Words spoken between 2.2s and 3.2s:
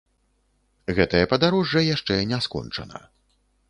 не скончана.